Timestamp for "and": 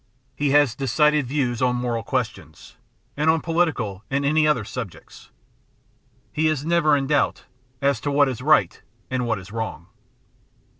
3.15-3.29, 4.09-4.25, 9.11-9.27